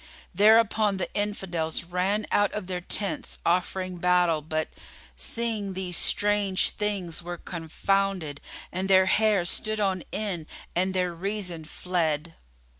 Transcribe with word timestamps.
Thereupon 0.33 0.97
the 0.97 1.13
Infidels 1.13 1.83
ran 1.83 2.25
out 2.31 2.51
of 2.53 2.65
their 2.65 2.81
tents 2.81 3.37
offering 3.45 3.97
battle 3.97 4.41
but, 4.41 4.69
seeing 5.15 5.73
these 5.73 5.95
strange 5.95 6.71
things, 6.71 7.21
were 7.21 7.37
confounded 7.37 8.41
and 8.71 8.87
their 8.89 9.05
hair 9.05 9.45
stood 9.45 9.79
on 9.79 10.03
end 10.11 10.47
and 10.75 10.95
their 10.95 11.13
reason 11.13 11.65
fled. 11.65 12.33